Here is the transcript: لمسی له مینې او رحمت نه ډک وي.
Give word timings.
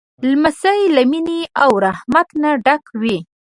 لمسی 0.29 0.79
له 0.95 1.01
مینې 1.11 1.41
او 1.63 1.71
رحمت 1.85 2.27
نه 2.41 2.49
ډک 2.65 2.83
وي. 3.01 3.17